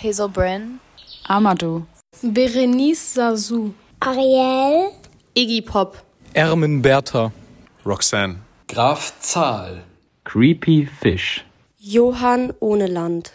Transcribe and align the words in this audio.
Hazel 0.00 0.28
Bryn, 0.28 0.78
Amadou, 1.24 1.84
Berenice 2.22 3.14
Sazou, 3.14 3.74
Ariel, 3.98 4.92
Iggy 5.34 5.60
Pop, 5.60 6.04
Ermen 6.34 6.80
Bertha, 6.80 7.32
Roxanne, 7.84 8.36
Graf 8.68 9.18
Zahl, 9.18 9.82
Creepy 10.22 10.86
Fish, 10.86 11.44
Johann 11.78 12.52
ohne 12.60 12.86
Land. 12.86 13.32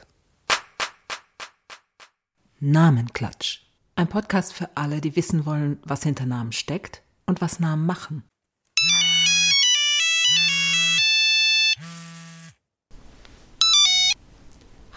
Namenklatsch. 2.62 3.60
Ein 3.98 4.08
Podcast 4.08 4.54
für 4.54 4.70
alle, 4.76 5.02
die 5.02 5.18
wissen 5.18 5.46
wollen, 5.46 5.80
was 5.84 6.04
hinter 6.04 6.26
Namen 6.26 6.54
steckt 6.54 7.02
und 7.26 7.42
was 7.42 7.60
Namen 7.60 7.86
machen. 7.86 8.24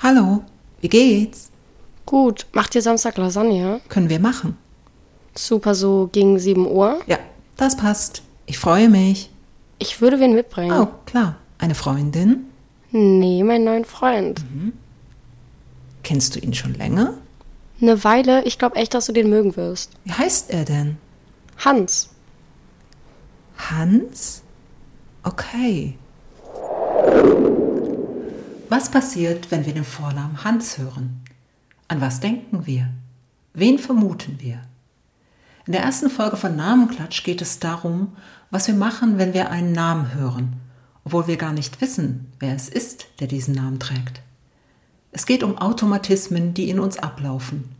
Hallo, 0.01 0.45
wie 0.81 0.89
geht's? 0.89 1.51
Gut, 2.07 2.47
macht 2.53 2.75
ihr 2.75 2.83
Samstag 2.83 3.17
Lasagne? 3.17 3.81
Können 3.89 4.09
wir 4.09 4.21
machen. 4.21 4.57
Super, 5.37 5.75
so 5.75 6.09
gegen 6.13 6.39
7 6.39 6.67
Uhr. 6.67 7.01
Ja, 7.07 7.19
das 7.57 7.77
passt. 7.77 8.23
Ich 8.47 8.59
freue 8.59 8.89
mich. 8.89 9.31
Ich 9.79 10.01
würde 10.01 10.19
wen 10.21 10.35
mitbringen. 10.35 10.81
Oh, 10.81 10.89
klar. 11.05 11.37
Eine 11.59 11.75
Freundin? 11.75 12.47
Nee, 12.93 13.43
meinen 13.43 13.65
neuen 13.65 13.85
Freund. 13.85 14.41
Mhm. 14.51 14.73
Kennst 16.03 16.37
du 16.37 16.39
ihn 16.39 16.55
schon 16.55 16.75
länger? 16.75 17.15
Eine 17.81 18.05
Weile. 18.05 18.45
Ich 18.45 18.59
glaube 18.59 18.77
echt, 18.77 18.95
dass 18.95 19.07
du 19.07 19.13
den 19.13 19.29
mögen 19.29 19.57
wirst. 19.57 19.91
Wie 20.05 20.13
heißt 20.13 20.51
er 20.51 20.65
denn? 20.65 20.97
Hans. 21.59 22.11
Hans? 23.59 24.43
Okay. 25.25 25.99
Was 28.69 28.91
passiert, 28.91 29.51
wenn 29.51 29.67
wir 29.67 29.75
den 29.75 29.85
Vornamen 29.85 30.45
Hans 30.45 30.79
hören? 30.79 31.23
An 31.89 32.01
was 32.01 32.21
denken 32.21 32.67
wir? 32.67 32.89
Wen 33.55 33.79
vermuten 33.79 34.41
wir? 34.41 34.61
In 35.67 35.73
der 35.73 35.83
ersten 35.83 36.11
Folge 36.11 36.37
von 36.37 36.57
Namenklatsch 36.57 37.23
geht 37.23 37.41
es 37.41 37.59
darum, 37.59 38.17
was 38.51 38.67
wir 38.67 38.75
machen, 38.75 39.19
wenn 39.19 39.35
wir 39.35 39.51
einen 39.51 39.73
Namen 39.73 40.15
hören, 40.15 40.57
obwohl 41.05 41.27
wir 41.27 41.37
gar 41.37 41.53
nicht 41.53 41.81
wissen, 41.81 42.33
wer 42.41 42.55
es 42.55 42.69
ist, 42.69 43.07
der 43.21 43.29
diesen 43.29 43.55
Namen 43.55 43.79
trägt. 43.79 44.21
Es 45.13 45.27
geht 45.27 45.43
um 45.43 45.59
Automatismen, 45.59 46.55
die 46.55 46.71
in 46.71 46.81
uns 46.81 46.99
ablaufen. 46.99 47.71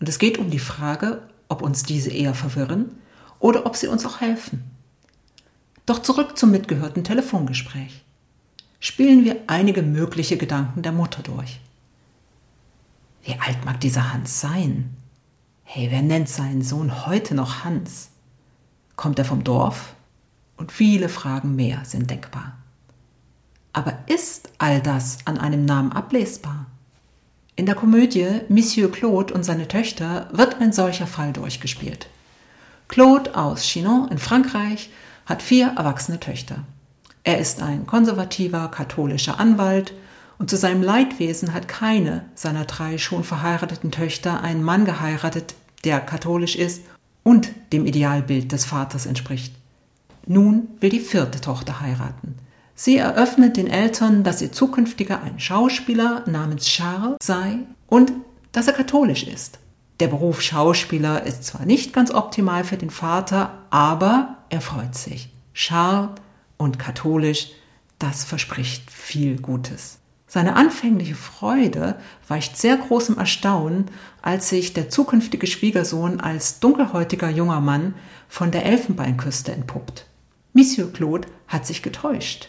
Und 0.00 0.08
es 0.08 0.18
geht 0.18 0.38
um 0.38 0.50
die 0.50 0.58
Frage, 0.58 1.22
ob 1.48 1.62
uns 1.62 1.84
diese 1.84 2.10
eher 2.10 2.34
verwirren 2.34 2.96
oder 3.38 3.66
ob 3.66 3.76
sie 3.76 3.86
uns 3.86 4.04
auch 4.04 4.20
helfen. 4.20 4.64
Doch 5.86 6.00
zurück 6.00 6.36
zum 6.36 6.50
mitgehörten 6.50 7.04
Telefongespräch. 7.04 8.04
Spielen 8.80 9.24
wir 9.24 9.36
einige 9.46 9.82
mögliche 9.82 10.36
Gedanken 10.36 10.82
der 10.82 10.92
Mutter 10.92 11.22
durch. 11.22 11.60
Wie 13.22 13.38
alt 13.38 13.64
mag 13.64 13.80
dieser 13.80 14.12
Hans 14.12 14.40
sein? 14.40 14.96
Hey, 15.62 15.90
wer 15.90 16.02
nennt 16.02 16.28
seinen 16.28 16.62
Sohn 16.62 17.06
heute 17.06 17.34
noch 17.34 17.64
Hans? 17.64 18.10
Kommt 18.96 19.18
er 19.18 19.24
vom 19.24 19.44
Dorf? 19.44 19.94
Und 20.56 20.72
viele 20.72 21.08
Fragen 21.08 21.54
mehr 21.54 21.84
sind 21.84 22.10
denkbar. 22.10 22.58
Aber 23.72 23.98
ist 24.06 24.50
all 24.58 24.80
das 24.80 25.18
an 25.24 25.38
einem 25.38 25.64
Namen 25.64 25.92
ablesbar? 25.92 26.66
In 27.54 27.66
der 27.66 27.74
Komödie 27.74 28.40
Monsieur 28.48 28.90
Claude 28.90 29.32
und 29.32 29.44
seine 29.44 29.68
Töchter 29.68 30.28
wird 30.32 30.60
ein 30.60 30.72
solcher 30.72 31.06
Fall 31.06 31.32
durchgespielt. 31.32 32.08
Claude 32.88 33.36
aus 33.36 33.62
Chinon 33.62 34.08
in 34.08 34.18
Frankreich 34.18 34.90
hat 35.26 35.42
vier 35.42 35.74
erwachsene 35.76 36.18
Töchter. 36.18 36.64
Er 37.24 37.38
ist 37.38 37.62
ein 37.62 37.86
konservativer 37.86 38.68
katholischer 38.68 39.38
Anwalt 39.38 39.94
und 40.42 40.48
zu 40.48 40.56
seinem 40.56 40.82
Leidwesen 40.82 41.54
hat 41.54 41.68
keine 41.68 42.24
seiner 42.34 42.64
drei 42.64 42.98
schon 42.98 43.22
verheirateten 43.22 43.92
Töchter 43.92 44.40
einen 44.40 44.64
Mann 44.64 44.84
geheiratet, 44.84 45.54
der 45.84 46.00
katholisch 46.00 46.56
ist 46.56 46.82
und 47.22 47.50
dem 47.72 47.86
Idealbild 47.86 48.50
des 48.50 48.64
Vaters 48.64 49.06
entspricht. 49.06 49.54
Nun 50.26 50.66
will 50.80 50.90
die 50.90 50.98
vierte 50.98 51.40
Tochter 51.40 51.80
heiraten. 51.80 52.38
Sie 52.74 52.96
eröffnet 52.96 53.56
den 53.56 53.68
Eltern, 53.68 54.24
dass 54.24 54.42
ihr 54.42 54.50
zukünftiger 54.50 55.22
ein 55.22 55.38
Schauspieler 55.38 56.24
namens 56.26 56.66
Charles 56.66 57.18
sei 57.22 57.58
und 57.86 58.12
dass 58.50 58.66
er 58.66 58.72
katholisch 58.72 59.22
ist. 59.22 59.60
Der 60.00 60.08
Beruf 60.08 60.42
Schauspieler 60.42 61.22
ist 61.22 61.44
zwar 61.44 61.64
nicht 61.66 61.92
ganz 61.92 62.10
optimal 62.10 62.64
für 62.64 62.76
den 62.76 62.90
Vater, 62.90 63.60
aber 63.70 64.38
er 64.48 64.60
freut 64.60 64.96
sich. 64.96 65.32
Charles 65.54 66.10
und 66.56 66.80
katholisch, 66.80 67.52
das 68.00 68.24
verspricht 68.24 68.90
viel 68.90 69.40
Gutes. 69.40 70.01
Seine 70.32 70.56
anfängliche 70.56 71.14
Freude 71.14 71.96
weicht 72.26 72.56
sehr 72.56 72.78
großem 72.78 73.18
Erstaunen, 73.18 73.90
als 74.22 74.48
sich 74.48 74.72
der 74.72 74.88
zukünftige 74.88 75.46
Schwiegersohn 75.46 76.20
als 76.20 76.58
dunkelhäutiger 76.58 77.28
junger 77.28 77.60
Mann 77.60 77.92
von 78.30 78.50
der 78.50 78.64
Elfenbeinküste 78.64 79.52
entpuppt. 79.52 80.06
Monsieur 80.54 80.90
Claude 80.90 81.28
hat 81.48 81.66
sich 81.66 81.82
getäuscht. 81.82 82.48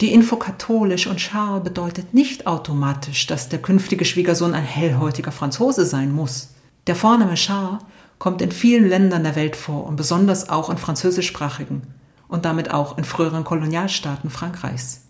Die 0.00 0.12
Info 0.12 0.34
katholisch 0.34 1.06
und 1.06 1.18
Charles 1.18 1.62
bedeutet 1.62 2.12
nicht 2.12 2.48
automatisch, 2.48 3.28
dass 3.28 3.48
der 3.48 3.62
künftige 3.62 4.04
Schwiegersohn 4.04 4.52
ein 4.52 4.64
hellhäutiger 4.64 5.30
Franzose 5.30 5.86
sein 5.86 6.10
muss. 6.10 6.54
Der 6.88 6.96
Vorname 6.96 7.34
Charles 7.34 7.84
kommt 8.18 8.42
in 8.42 8.50
vielen 8.50 8.88
Ländern 8.88 9.22
der 9.22 9.36
Welt 9.36 9.54
vor 9.54 9.86
und 9.86 9.94
besonders 9.94 10.48
auch 10.48 10.70
in 10.70 10.76
französischsprachigen 10.76 11.82
und 12.26 12.44
damit 12.44 12.72
auch 12.72 12.98
in 12.98 13.04
früheren 13.04 13.44
Kolonialstaaten 13.44 14.28
Frankreichs. 14.28 15.01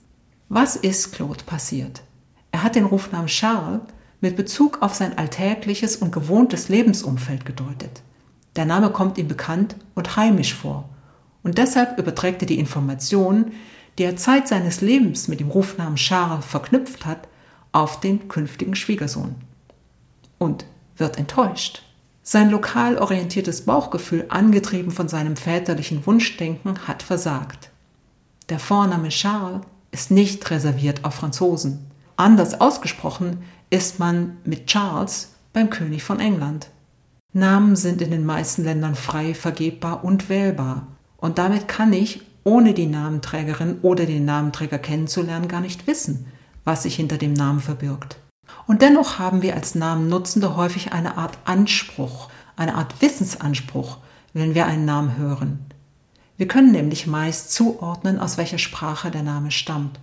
Was 0.55 0.77
ist 0.77 1.15
Claude 1.15 1.43
passiert? 1.45 2.03
Er 2.51 2.63
hat 2.63 2.75
den 2.75 2.85
Rufnamen 2.85 3.29
Charles 3.29 3.81
mit 4.21 4.37
Bezug 4.37 4.83
auf 4.83 4.93
sein 4.93 5.17
alltägliches 5.17 5.97
und 5.97 6.13
gewohntes 6.13 6.69
Lebensumfeld 6.69 7.47
gedeutet. 7.47 8.03
Der 8.55 8.67
Name 8.67 8.91
kommt 8.91 9.17
ihm 9.17 9.29
bekannt 9.29 9.77
und 9.95 10.15
heimisch 10.15 10.53
vor 10.53 10.91
und 11.43 11.57
deshalb 11.57 11.99
überträgt 11.99 12.43
er 12.43 12.47
die 12.49 12.59
Informationen, 12.59 13.53
die 13.97 14.03
er 14.03 14.19
Zeit 14.19 14.47
seines 14.47 14.83
Lebens 14.83 15.27
mit 15.27 15.41
dem 15.41 15.49
Rufnamen 15.49 15.97
Charles 15.97 16.45
verknüpft 16.45 17.07
hat, 17.07 17.29
auf 17.73 18.01
den 18.01 18.29
künftigen 18.29 18.75
Schwiegersohn. 18.75 19.37
Und 20.37 20.67
wird 20.99 21.17
enttäuscht. 21.17 21.83
Sein 22.23 22.51
lokal 22.51 22.99
orientiertes 22.99 23.63
Bauchgefühl, 23.63 24.27
angetrieben 24.29 24.91
von 24.91 25.09
seinem 25.09 25.37
väterlichen 25.37 26.05
Wunschdenken, 26.05 26.87
hat 26.87 27.03
versagt. 27.03 27.71
Der 28.51 28.59
Vorname 28.59 29.09
Charles 29.09 29.63
ist 29.93 30.11
nicht 30.11 30.51
reserviert 30.51 31.05
auf 31.05 31.15
Franzosen. 31.15 31.91
Anders 32.17 32.61
ausgesprochen 32.61 33.45
ist 33.71 33.99
man 33.99 34.39
mit 34.45 34.67
Charles 34.67 35.35
beim 35.53 35.71
König 35.71 36.03
von 36.03 36.19
England. 36.19 36.69
Namen 37.33 37.77
sind 37.77 38.03
in 38.03 38.11
den 38.11 38.27
meisten 38.27 38.65
Ländern 38.65 38.95
frei 38.95 39.35
vergebbar 39.35 40.05
und 40.05 40.29
wählbar. 40.29 40.89
Und 41.17 41.39
damit 41.39 41.69
kann 41.69 41.93
ich, 41.93 42.23
ohne 42.45 42.75
die 42.75 42.87
Namenträgerin 42.87 43.79
oder 43.83 44.05
den 44.05 44.25
Namenträger 44.25 44.79
kennenzulernen, 44.79 45.49
gar 45.49 45.61
nicht 45.61 45.87
wissen, 45.87 46.27
was 46.65 46.83
sich 46.83 46.97
hinter 46.97 47.17
dem 47.17 47.33
Namen 47.33 47.61
verbirgt. 47.61 48.17
Und 48.67 48.83
dennoch 48.83 49.19
haben 49.19 49.43
wir 49.43 49.55
als 49.55 49.75
Namennutzende 49.75 50.57
häufig 50.57 50.93
eine 50.93 51.17
Art 51.17 51.39
Anspruch, 51.45 52.29
eine 52.57 52.75
Art 52.75 53.01
Wissensanspruch, 53.01 53.99
wenn 54.35 54.55
wir 54.55 54.67
einen 54.67 54.85
Namen 54.85 55.17
hören. 55.17 55.72
Wir 56.43 56.49
können 56.49 56.73
nämlich 56.73 57.07
meist 57.07 57.53
zuordnen, 57.53 58.19
aus 58.19 58.37
welcher 58.37 58.59
Sprache 58.59 59.13
der 59.13 59.23
Name 59.23 59.53
stammt, 59.53 60.01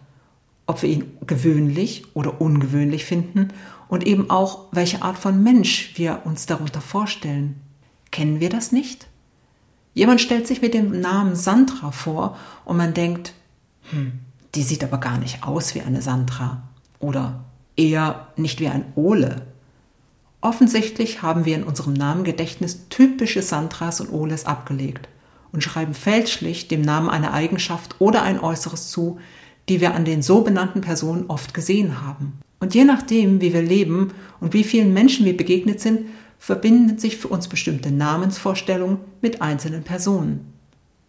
ob 0.68 0.84
wir 0.84 0.90
ihn 0.90 1.18
gewöhnlich 1.28 2.16
oder 2.16 2.40
ungewöhnlich 2.40 3.04
finden 3.04 3.50
und 3.90 4.08
eben 4.08 4.30
auch, 4.30 4.68
welche 4.72 5.02
Art 5.02 5.18
von 5.18 5.44
Mensch 5.44 5.96
wir 5.98 6.22
uns 6.24 6.46
darunter 6.46 6.80
vorstellen. 6.80 7.60
Kennen 8.10 8.40
wir 8.40 8.48
das 8.48 8.72
nicht? 8.72 9.08
Jemand 9.94 10.22
stellt 10.22 10.48
sich 10.48 10.62
mit 10.62 10.74
dem 10.74 11.02
Namen 11.02 11.36
Sandra 11.36 11.92
vor 11.92 12.38
und 12.64 12.78
man 12.78 12.94
denkt, 12.94 13.34
hm, 13.92 14.14
die 14.56 14.64
sieht 14.64 14.86
aber 14.86 15.00
gar 15.00 15.18
nicht 15.18 15.44
aus 15.44 15.76
wie 15.76 15.82
eine 15.82 16.02
Sandra 16.02 16.70
oder 17.00 17.44
eher 17.76 18.30
nicht 18.38 18.62
wie 18.62 18.70
ein 18.70 18.86
Ole. 18.96 19.46
Offensichtlich 20.40 21.22
haben 21.22 21.44
wir 21.44 21.58
in 21.58 21.66
unserem 21.66 21.92
Namengedächtnis 21.92 22.88
typische 22.88 23.42
Sandras 23.42 24.00
und 24.00 24.13
Oles 24.13 24.46
abgelegt 24.46 25.10
und 25.51 25.63
schreiben 25.63 25.94
fälschlich 25.94 26.68
dem 26.68 26.81
Namen 26.81 27.10
eine 27.10 27.34
Eigenschaft 27.34 27.96
oder 28.00 28.24
ein 28.24 28.40
Äußeres 28.40 28.90
zu, 28.90 29.19
die 29.68 29.81
wir 29.81 29.96
an 29.96 30.06
den 30.06 30.22
so 30.22 30.42
benannten 30.42 30.81
Personen 30.81 31.25
oft 31.28 31.54
gesehen 31.54 32.01
haben. 32.01 32.40
Und 32.60 32.75
je 32.75 32.84
nachdem, 32.84 33.42
wie 33.42 33.54
wir 33.54 33.62
leben 33.62 34.13
und 34.40 34.54
wie 34.54 34.63
vielen 34.63 34.94
Menschen 34.94 35.25
wir 35.25 35.38
begegnet 35.38 35.80
sind, 35.80 36.01
verbinden 36.40 36.98
sich 36.98 37.18
für 37.18 37.28
uns 37.28 37.48
bestimmte 37.48 37.92
Namensvorstellungen 37.92 38.98
mit 39.22 39.42
einzelnen 39.42 39.84
Personen. 39.84 40.54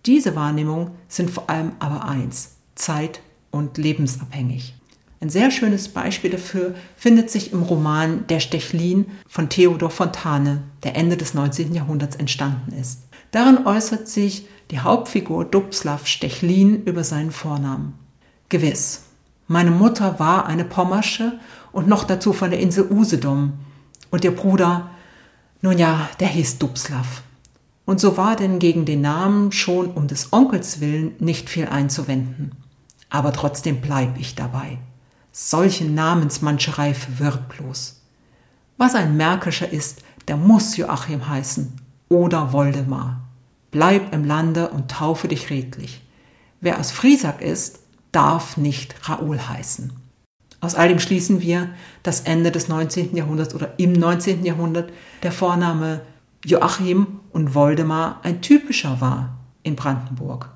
Diese 0.06 0.34
Wahrnehmungen 0.34 0.92
sind 1.08 1.31
vor 1.31 1.50
allem 1.50 1.72
aber 1.78 2.06
eins, 2.06 2.56
zeit- 2.75 3.20
und 3.50 3.78
lebensabhängig. 3.78 4.75
Ein 5.20 5.28
sehr 5.28 5.50
schönes 5.50 5.88
Beispiel 5.88 6.31
dafür 6.31 6.75
findet 6.96 7.31
sich 7.31 7.52
im 7.52 7.62
Roman 7.62 8.26
Der 8.28 8.40
Stechlin 8.40 9.06
von 9.28 9.50
Theodor 9.50 9.90
Fontane, 9.90 10.62
der 10.82 10.96
Ende 10.96 11.19
des 11.19 11.34
19. 11.34 11.75
Jahrhunderts 11.75 12.16
entstanden 12.16 12.72
ist. 12.72 13.02
Darin 13.30 13.66
äußert 13.66 14.08
sich 14.08 14.46
die 14.70 14.80
Hauptfigur 14.80 15.44
Dubslav 15.44 16.06
Stechlin 16.06 16.84
über 16.84 17.04
seinen 17.04 17.30
Vornamen. 17.30 17.94
Gewiss, 18.48 19.04
meine 19.46 19.70
Mutter 19.70 20.18
war 20.18 20.46
eine 20.46 20.64
Pommersche 20.64 21.38
und 21.72 21.88
noch 21.88 22.04
dazu 22.04 22.32
von 22.32 22.50
der 22.50 22.60
Insel 22.60 22.90
Usedom 22.90 23.54
Und 24.10 24.24
ihr 24.24 24.34
Bruder, 24.34 24.90
nun 25.62 25.78
ja, 25.78 26.08
der 26.18 26.28
hieß 26.28 26.58
Dubslav. 26.58 27.22
Und 27.84 28.00
so 28.00 28.16
war 28.16 28.36
denn 28.36 28.58
gegen 28.58 28.84
den 28.84 29.00
Namen 29.00 29.52
schon 29.52 29.90
um 29.90 30.06
des 30.06 30.32
Onkels 30.32 30.80
willen 30.80 31.14
nicht 31.18 31.50
viel 31.50 31.66
einzuwenden. 31.66 32.52
Aber 33.08 33.32
trotzdem 33.32 33.80
bleib 33.80 34.18
ich 34.18 34.34
dabei. 34.34 34.78
Solche 35.32 35.84
Namensmancherei 35.84 36.94
verwirrt 36.94 37.48
bloß. 37.48 38.00
Was 38.76 38.94
ein 38.94 39.16
Märkischer 39.16 39.70
ist, 39.70 40.02
der 40.28 40.36
muss 40.36 40.76
Joachim 40.76 41.28
heißen 41.28 41.79
oder 42.10 42.52
Woldemar. 42.52 43.22
Bleib 43.70 44.12
im 44.12 44.24
Lande 44.24 44.68
und 44.68 44.90
taufe 44.90 45.28
dich 45.28 45.48
redlich. 45.48 46.02
Wer 46.60 46.78
aus 46.78 46.90
Friesack 46.90 47.40
ist, 47.40 47.80
darf 48.12 48.58
nicht 48.58 49.08
Raoul 49.08 49.38
heißen. 49.38 49.92
Aus 50.60 50.74
all 50.74 50.88
dem 50.88 50.98
schließen 50.98 51.40
wir, 51.40 51.70
dass 52.02 52.20
Ende 52.20 52.50
des 52.50 52.68
19. 52.68 53.16
Jahrhunderts 53.16 53.54
oder 53.54 53.72
im 53.78 53.94
19. 53.94 54.44
Jahrhundert 54.44 54.92
der 55.22 55.32
Vorname 55.32 56.02
Joachim 56.44 57.20
und 57.32 57.54
Woldemar 57.54 58.20
ein 58.22 58.42
typischer 58.42 59.00
war 59.00 59.38
in 59.62 59.76
Brandenburg. 59.76 60.50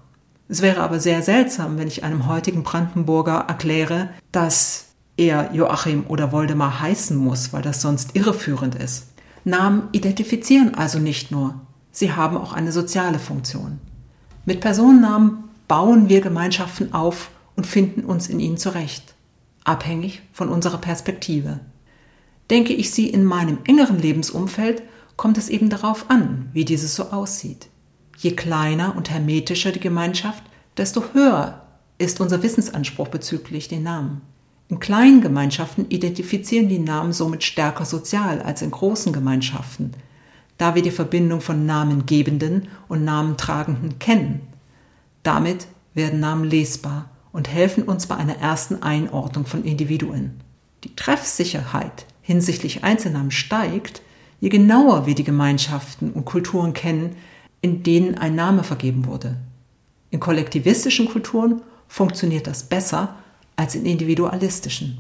Es 0.49 0.61
wäre 0.61 0.83
aber 0.83 1.01
sehr 1.01 1.23
seltsam, 1.23 1.79
wenn 1.79 1.89
ich 1.89 2.05
einem 2.05 2.27
heutigen 2.27 2.65
Brandenburger 2.65 3.47
erkläre, 3.49 4.11
dass 4.31 4.87
er 5.17 5.55
Joachim 5.55 6.05
oder 6.09 6.33
Woldemar 6.33 6.81
heißen 6.81 7.17
muss, 7.17 7.53
weil 7.53 7.63
das 7.63 7.81
sonst 7.81 8.15
irreführend 8.15 8.75
ist. 8.75 9.14
Namen 9.45 9.89
identifizieren 9.93 10.75
also 10.75 10.99
nicht 10.99 11.31
nur, 11.31 11.61
sie 11.91 12.13
haben 12.13 12.37
auch 12.37 12.53
eine 12.53 12.73
soziale 12.73 13.19
Funktion. 13.19 13.79
Mit 14.47 14.61
Personennamen 14.61 15.45
bauen 15.69 16.09
wir 16.09 16.21
Gemeinschaften 16.21 16.93
auf 16.95 17.31
und 17.57 17.67
finden 17.67 18.05
uns 18.05 18.29
in 18.29 18.41
ihnen 18.41 18.57
zurecht, 18.57 19.15
abhängig 19.65 20.23
von 20.33 20.49
unserer 20.49 20.79
Perspektive. 20.79 21.61
Denke 22.51 22.73
ich 22.73 22.91
sie 22.91 23.09
in 23.09 23.25
meinem 23.25 23.59
engeren 23.65 23.99
Lebensumfeld, 23.99 24.83
kommt 25.17 25.39
es 25.39 25.49
eben 25.49 25.71
darauf 25.71 26.11
an, 26.11 26.49
wie 26.53 26.65
dieses 26.65 26.95
so 26.95 27.11
aussieht. 27.11 27.69
Je 28.19 28.33
kleiner 28.33 28.97
und 28.97 29.11
hermetischer 29.11 29.73
die 29.73 29.81
Gemeinschaft, 29.81 30.43
desto 30.77 31.05
höher 31.13 31.63
ist 31.99 32.21
unser 32.21 32.43
Wissensanspruch 32.43 33.09
bezüglich 33.09 33.69
den 33.69 33.83
Namen. 33.83 34.23
In 34.69 34.81
kleinen 34.81 35.21
Gemeinschaften 35.21 35.87
identifizieren 35.91 36.69
die 36.69 36.79
Namen 36.79 37.13
somit 37.13 37.45
stärker 37.45 37.85
sozial 37.85 38.41
als 38.41 38.63
in 38.63 38.71
großen 38.71 39.13
Gemeinschaften, 39.13 39.93
da 40.57 40.75
wir 40.75 40.83
die 40.83 40.91
Verbindung 40.91 41.41
von 41.41 41.67
Namengebenden 41.67 42.69
und 42.89 43.05
Namentragenden 43.05 43.99
kennen. 43.99 44.41
Damit 45.23 45.67
werden 45.93 46.21
Namen 46.21 46.45
lesbar 46.45 47.11
und 47.33 47.49
helfen 47.49 47.83
uns 47.83 48.07
bei 48.07 48.17
einer 48.17 48.39
ersten 48.39 48.83
Einordnung 48.83 49.45
von 49.45 49.65
Individuen. 49.65 50.41
Die 50.85 50.95
Treffsicherheit 50.97 52.07
hinsichtlich 52.23 52.85
Einzelnamen 52.85 53.31
steigt, 53.31 54.03
je 54.41 54.49
genauer 54.49 55.07
wir 55.07 55.15
die 55.15 55.25
Gemeinschaften 55.25 56.13
und 56.13 56.25
Kulturen 56.25 56.73
kennen, 56.73 57.17
in 57.61 57.83
denen 57.83 58.17
ein 58.17 58.35
Name 58.35 58.65
vergeben 58.65 59.07
wurde. 59.07 59.37
In 60.11 60.21
kollektivistischen 60.21 61.09
Kulturen 61.09 61.63
funktioniert 61.89 62.47
das 62.47 62.63
besser 62.63 63.17
als 63.57 63.75
in 63.75 63.87
individualistischen. 63.87 64.99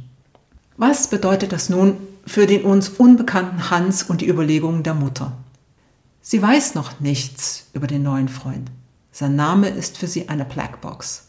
Was 0.76 1.08
bedeutet 1.08 1.52
das 1.52 1.68
nun 1.68 1.96
für 2.26 2.46
den 2.46 2.62
uns 2.62 2.88
unbekannten 2.88 3.70
Hans 3.70 4.02
und 4.02 4.20
die 4.20 4.28
Überlegungen 4.28 4.82
der 4.82 4.94
Mutter? 4.94 5.32
Sie 6.20 6.40
weiß 6.40 6.74
noch 6.74 7.00
nichts 7.00 7.66
über 7.74 7.86
den 7.86 8.02
neuen 8.02 8.28
Freund. 8.28 8.70
Sein 9.12 9.36
Name 9.36 9.68
ist 9.68 9.98
für 9.98 10.06
sie 10.06 10.28
eine 10.28 10.44
Blackbox. 10.44 11.28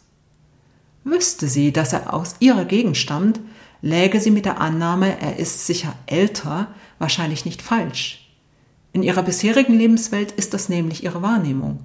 Wüsste 1.04 1.48
sie, 1.48 1.72
dass 1.72 1.92
er 1.92 2.12
aus 2.12 2.36
ihrer 2.40 2.64
Gegend 2.64 2.96
stammt, 2.96 3.38
läge 3.82 4.20
sie 4.20 4.32
mit 4.32 4.44
der 4.44 4.60
Annahme, 4.60 5.20
er 5.20 5.38
ist 5.38 5.66
sicher 5.66 5.94
älter, 6.06 6.68
wahrscheinlich 6.98 7.44
nicht 7.44 7.62
falsch. 7.62 8.28
In 8.92 9.02
ihrer 9.02 9.22
bisherigen 9.22 9.74
Lebenswelt 9.74 10.32
ist 10.32 10.54
das 10.54 10.68
nämlich 10.68 11.04
ihre 11.04 11.22
Wahrnehmung. 11.22 11.84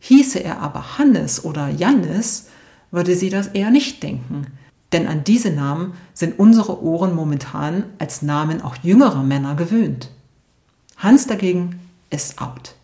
Hieße 0.00 0.42
er 0.42 0.60
aber 0.60 0.98
Hannes 0.98 1.44
oder 1.44 1.68
Jannis, 1.68 2.48
würde 2.90 3.14
sie 3.14 3.30
das 3.30 3.48
eher 3.48 3.70
nicht 3.70 4.02
denken, 4.02 4.46
denn 4.92 5.06
an 5.06 5.24
diese 5.24 5.50
Namen 5.50 5.92
sind 6.14 6.38
unsere 6.38 6.82
Ohren 6.82 7.14
momentan 7.14 7.84
als 7.98 8.22
Namen 8.22 8.62
auch 8.62 8.76
jüngerer 8.82 9.22
Männer 9.22 9.54
gewöhnt. 9.54 10.10
Hans 10.96 11.26
dagegen 11.26 11.78
ist 12.10 12.40
out. 12.40 12.74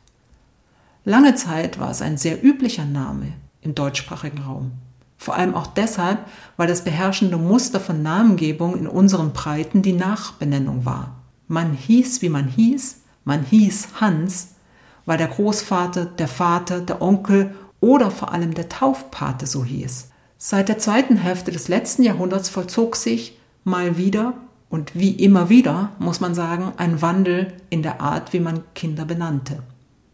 Lange 1.05 1.35
Zeit 1.35 1.79
war 1.79 1.91
es 1.91 2.03
ein 2.03 2.17
sehr 2.17 2.45
üblicher 2.45 2.85
Name 2.85 3.33
im 3.61 3.75
deutschsprachigen 3.75 4.43
Raum. 4.43 4.73
Vor 5.17 5.35
allem 5.35 5.55
auch 5.55 5.67
deshalb, 5.67 6.19
weil 6.56 6.69
das 6.69 6.85
beherrschende 6.85 7.39
Muster 7.39 7.81
von 7.81 8.03
Namengebung 8.03 8.77
in 8.77 8.87
unseren 8.87 9.33
Breiten 9.33 9.81
die 9.81 9.93
Nachbenennung 9.93 10.85
war. 10.85 11.17
Man 11.49 11.73
hieß, 11.73 12.21
wie 12.23 12.29
man 12.29 12.49
hieß, 12.49 13.00
man 13.25 13.43
hieß 13.43 14.00
Hans, 14.00 14.49
weil 15.07 15.19
der 15.19 15.29
Großvater, 15.29 16.07
der 16.07 16.29
Vater, 16.29 16.81
der 16.81 17.00
Onkel 17.00 17.55
oder 17.81 18.11
vor 18.11 18.33
allem 18.33 18.55
der 18.55 18.69
Taufpate 18.69 19.47
so 19.47 19.65
hieß. 19.65 20.11
Seit 20.46 20.69
der 20.69 20.76
zweiten 20.79 21.17
Hälfte 21.17 21.52
des 21.52 21.69
letzten 21.69 22.02
Jahrhunderts 22.02 22.50
vollzog 22.50 22.96
sich 22.96 23.38
mal 23.64 23.96
wieder 23.96 24.35
und 24.69 24.94
wie 24.94 25.12
immer 25.12 25.49
wieder, 25.49 25.93
muss 25.99 26.20
man 26.20 26.35
sagen, 26.35 26.75
ein 26.76 27.00
Wandel 27.00 27.55
in 27.70 27.82
der 27.82 28.02
Art, 28.02 28.35
wie 28.35 28.41
man 28.41 28.61
Kinder 28.75 29.06
benannte. 29.06 29.62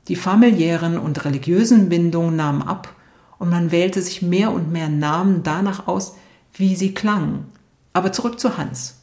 Die 0.06 0.15
familiären 0.15 0.99
und 0.99 1.25
religiösen 1.25 1.88
Bindungen 1.88 2.37
nahmen 2.37 2.62
ab 2.62 2.94
und 3.41 3.50
man 3.50 3.73
wählte 3.73 4.00
sich 4.03 4.23
mehr 4.23 4.53
und 4.53 4.71
mehr 4.71 4.88
Namen 4.88 5.43
danach 5.43 5.88
aus, 5.88 6.15
wie 6.55 6.76
sie 6.76 6.94
klangen. 6.94 7.47
Aber 7.93 8.12
zurück 8.12 8.38
zu 8.38 8.56
Hans. 8.56 9.00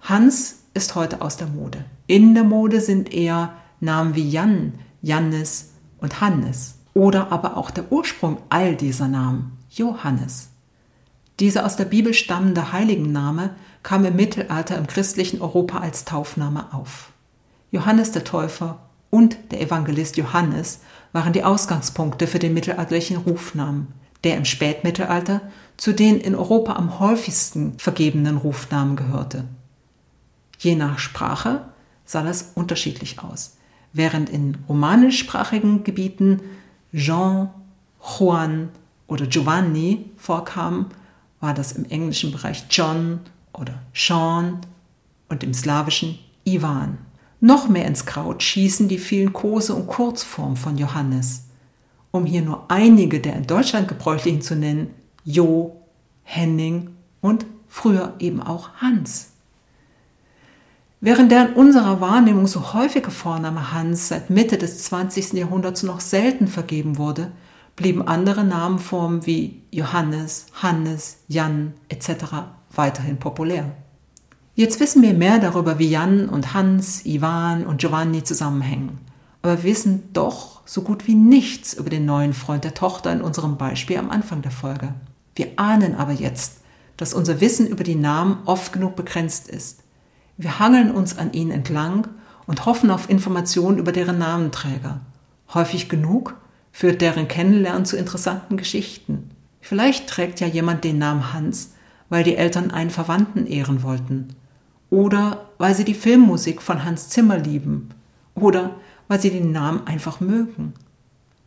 Hans 0.00 0.64
ist 0.74 0.96
heute 0.96 1.22
aus 1.22 1.36
der 1.36 1.46
Mode. 1.46 1.84
In 2.08 2.34
der 2.34 2.42
Mode 2.42 2.80
sind 2.80 3.14
eher 3.14 3.54
Namen 3.78 4.16
wie 4.16 4.28
Jan, 4.28 4.72
Jannis 5.02 5.70
und 5.98 6.20
Hannes. 6.20 6.78
Oder 6.94 7.30
aber 7.30 7.58
auch 7.58 7.70
der 7.70 7.92
Ursprung 7.92 8.38
all 8.48 8.74
dieser 8.74 9.06
Namen, 9.06 9.56
Johannes. 9.70 10.48
Dieser 11.40 11.66
aus 11.66 11.76
der 11.76 11.84
Bibel 11.84 12.14
stammende 12.14 12.72
Heiligenname 12.72 13.50
kam 13.82 14.04
im 14.04 14.16
Mittelalter 14.16 14.78
im 14.78 14.86
christlichen 14.86 15.42
Europa 15.42 15.78
als 15.78 16.04
Taufname 16.04 16.72
auf. 16.72 17.10
Johannes 17.70 18.12
der 18.12 18.24
Täufer 18.24 18.78
und 19.10 19.36
der 19.50 19.60
Evangelist 19.60 20.16
Johannes 20.16 20.80
waren 21.12 21.32
die 21.32 21.44
Ausgangspunkte 21.44 22.26
für 22.26 22.38
den 22.38 22.54
mittelalterlichen 22.54 23.16
Rufnamen, 23.16 23.88
der 24.22 24.36
im 24.36 24.44
Spätmittelalter 24.44 25.40
zu 25.76 25.92
den 25.92 26.18
in 26.18 26.34
Europa 26.34 26.74
am 26.74 26.98
häufigsten 27.00 27.78
vergebenen 27.78 28.36
Rufnamen 28.36 28.96
gehörte. 28.96 29.44
Je 30.58 30.76
nach 30.76 30.98
Sprache 30.98 31.68
sah 32.04 32.22
das 32.22 32.52
unterschiedlich 32.54 33.20
aus. 33.20 33.56
Während 33.92 34.28
in 34.30 34.56
romanischsprachigen 34.68 35.84
Gebieten 35.84 36.40
Jean, 36.92 37.50
Juan 38.00 38.70
oder 39.06 39.26
Giovanni 39.26 40.10
vorkamen, 40.16 40.86
war 41.44 41.52
das 41.52 41.72
im 41.72 41.84
englischen 41.84 42.32
Bereich 42.32 42.64
John 42.70 43.20
oder 43.52 43.74
Sean 43.92 44.60
und 45.28 45.44
im 45.44 45.52
slawischen 45.52 46.18
Ivan. 46.44 46.96
Noch 47.38 47.68
mehr 47.68 47.84
ins 47.84 48.06
Kraut 48.06 48.42
schießen 48.42 48.88
die 48.88 48.96
vielen 48.96 49.34
Kose- 49.34 49.74
und 49.74 49.86
Kurzformen 49.86 50.56
von 50.56 50.78
Johannes. 50.78 51.44
Um 52.12 52.24
hier 52.24 52.40
nur 52.40 52.64
einige 52.70 53.20
der 53.20 53.36
in 53.36 53.46
Deutschland 53.46 53.88
gebräuchlichen 53.88 54.40
zu 54.40 54.56
nennen, 54.56 54.88
Jo, 55.22 55.82
Henning 56.22 56.96
und 57.20 57.44
früher 57.68 58.14
eben 58.20 58.40
auch 58.40 58.70
Hans. 58.76 59.32
Während 61.02 61.30
der 61.30 61.50
in 61.50 61.54
unserer 61.56 62.00
Wahrnehmung 62.00 62.46
so 62.46 62.72
häufige 62.72 63.10
Vorname 63.10 63.70
Hans 63.72 64.08
seit 64.08 64.30
Mitte 64.30 64.56
des 64.56 64.84
20. 64.84 65.34
Jahrhunderts 65.34 65.82
noch 65.82 66.00
selten 66.00 66.48
vergeben 66.48 66.96
wurde, 66.96 67.32
blieben 67.76 68.06
andere 68.06 68.44
Namenformen 68.44 69.26
wie 69.26 69.62
Johannes, 69.70 70.46
Hannes, 70.54 71.18
Jan 71.28 71.74
etc. 71.88 72.08
weiterhin 72.74 73.18
populär. 73.18 73.72
Jetzt 74.54 74.78
wissen 74.78 75.02
wir 75.02 75.14
mehr 75.14 75.40
darüber, 75.40 75.80
wie 75.80 75.90
Jan 75.90 76.28
und 76.28 76.54
Hans, 76.54 77.04
Ivan 77.04 77.66
und 77.66 77.78
Giovanni 77.78 78.22
zusammenhängen. 78.22 78.98
Aber 79.42 79.58
wir 79.58 79.70
wissen 79.70 80.12
doch 80.12 80.62
so 80.64 80.82
gut 80.82 81.06
wie 81.08 81.16
nichts 81.16 81.74
über 81.74 81.90
den 81.90 82.04
neuen 82.04 82.32
Freund 82.32 82.64
der 82.64 82.74
Tochter 82.74 83.12
in 83.12 83.20
unserem 83.20 83.56
Beispiel 83.56 83.98
am 83.98 84.10
Anfang 84.10 84.42
der 84.42 84.52
Folge. 84.52 84.94
Wir 85.34 85.48
ahnen 85.56 85.96
aber 85.96 86.12
jetzt, 86.12 86.58
dass 86.96 87.14
unser 87.14 87.40
Wissen 87.40 87.66
über 87.66 87.82
die 87.82 87.96
Namen 87.96 88.38
oft 88.44 88.72
genug 88.72 88.94
begrenzt 88.94 89.48
ist. 89.48 89.80
Wir 90.36 90.60
hangeln 90.60 90.92
uns 90.92 91.18
an 91.18 91.32
ihnen 91.32 91.50
entlang 91.50 92.06
und 92.46 92.64
hoffen 92.64 92.90
auf 92.90 93.10
Informationen 93.10 93.78
über 93.78 93.90
deren 93.90 94.18
Namenträger. 94.18 95.00
Häufig 95.52 95.88
genug 95.88 96.36
führt 96.74 97.00
deren 97.00 97.28
Kennenlernen 97.28 97.86
zu 97.86 97.96
interessanten 97.96 98.56
Geschichten. 98.56 99.30
Vielleicht 99.60 100.08
trägt 100.08 100.40
ja 100.40 100.48
jemand 100.48 100.82
den 100.82 100.98
Namen 100.98 101.32
Hans, 101.32 101.72
weil 102.08 102.24
die 102.24 102.34
Eltern 102.34 102.72
einen 102.72 102.90
Verwandten 102.90 103.46
ehren 103.46 103.84
wollten. 103.84 104.34
Oder 104.90 105.46
weil 105.56 105.76
sie 105.76 105.84
die 105.84 105.94
Filmmusik 105.94 106.60
von 106.60 106.84
Hans 106.84 107.10
Zimmer 107.10 107.38
lieben. 107.38 107.90
Oder 108.34 108.74
weil 109.06 109.20
sie 109.20 109.30
den 109.30 109.52
Namen 109.52 109.86
einfach 109.86 110.18
mögen. 110.18 110.74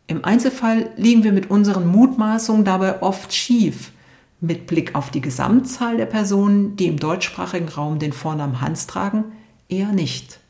Im 0.06 0.24
Einzelfall 0.24 0.88
liegen 0.96 1.24
wir 1.24 1.32
mit 1.32 1.50
unseren 1.50 1.86
Mutmaßungen 1.86 2.64
dabei 2.64 3.02
oft 3.02 3.34
schief, 3.34 3.92
mit 4.40 4.66
Blick 4.66 4.94
auf 4.94 5.10
die 5.10 5.20
Gesamtzahl 5.20 5.98
der 5.98 6.06
Personen, 6.06 6.74
die 6.76 6.86
im 6.86 6.98
deutschsprachigen 6.98 7.68
Raum 7.68 7.98
den 7.98 8.14
Vornamen 8.14 8.62
Hans 8.62 8.86
tragen, 8.86 9.24
eher 9.68 9.92
nicht. 9.92 10.40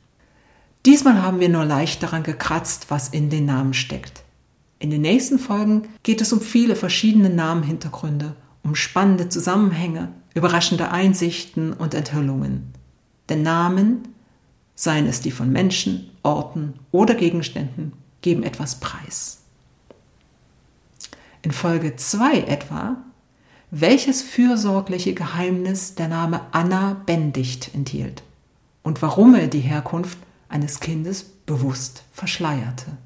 Diesmal 0.87 1.21
haben 1.21 1.41
wir 1.41 1.49
nur 1.49 1.65
leicht 1.65 2.01
daran 2.05 2.23
gekratzt, 2.23 2.87
was 2.91 3.09
in 3.09 3.29
den 3.29 3.45
Namen 3.45 3.75
steckt. 3.75 4.23
In 4.79 4.91
den 4.91 5.01
nächsten 5.01 5.39
Folgen 5.39 5.89
geht 6.03 6.21
es 6.21 6.33
um 6.33 6.41
viele 6.41 6.77
verschiedene 6.77 7.31
Namenhintergründe, 7.31 8.37
um 8.63 8.75
spannende 8.75 9.29
Zusammenhänge, 9.29 10.13
überraschende 10.35 10.91
Einsichten 10.91 11.73
und 11.73 11.95
Enthüllungen. 11.95 12.73
Denn 13.29 13.43
Namen, 13.43 14.09
seien 14.75 15.07
es 15.07 15.21
die 15.21 15.33
von 15.33 15.51
Menschen, 15.51 16.11
Orten 16.23 16.75
oder 16.93 17.15
Gegenständen, 17.15 17.93
geben 18.23 18.45
etwas 18.45 18.77
preis. 18.77 19.41
In 21.43 21.51
Folge 21.51 21.97
2 21.97 22.43
etwa, 22.43 22.97
welches 23.71 24.23
fürsorgliche 24.23 25.15
Geheimnis 25.15 25.95
der 25.95 26.09
Name 26.09 26.41
Anna 26.53 27.03
Bendicht 27.05 27.75
enthielt 27.75 28.23
und 28.83 29.03
warum 29.03 29.35
er 29.35 29.49
die 29.49 29.61
Herkunft 29.61 30.19
eines 30.49 30.81
Kindes 30.81 31.25
bewusst 31.47 32.05
verschleierte. 32.13 32.97